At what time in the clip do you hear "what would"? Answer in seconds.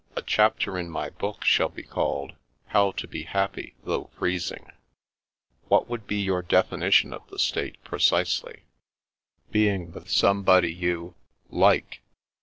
5.69-6.07